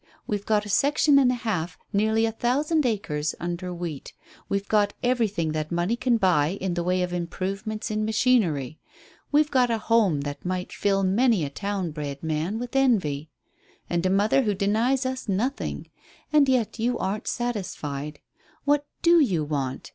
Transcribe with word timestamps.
We've 0.25 0.47
got 0.47 0.65
a 0.65 0.67
section 0.69 1.19
and 1.19 1.29
a 1.29 1.35
half, 1.35 1.77
nearly 1.93 2.25
a 2.25 2.31
thousand 2.31 2.87
acres, 2.87 3.35
under 3.39 3.71
wheat; 3.71 4.13
we've 4.49 4.67
got 4.67 4.95
everything 5.03 5.51
that 5.51 5.71
money 5.71 5.95
can 5.95 6.17
buy 6.17 6.57
in 6.59 6.73
the 6.73 6.81
way 6.83 7.03
of 7.03 7.13
improvements 7.13 7.91
in 7.91 8.03
machinery; 8.03 8.79
we've 9.31 9.51
got 9.51 9.69
a 9.69 9.77
home 9.77 10.21
that 10.21 10.43
might 10.43 10.73
fill 10.73 11.03
many 11.03 11.45
a 11.45 11.51
town 11.51 11.91
bred 11.91 12.23
man 12.23 12.57
with 12.57 12.75
envy, 12.75 13.29
and 13.91 14.03
a 14.03 14.09
mother 14.09 14.41
who 14.41 14.55
denies 14.55 15.05
us 15.05 15.29
nothing; 15.29 15.87
and 16.33 16.49
yet 16.49 16.79
you 16.79 16.97
aren't 16.97 17.27
satisfied. 17.27 18.19
What 18.65 18.87
do 19.03 19.19
you 19.19 19.43
want? 19.43 19.89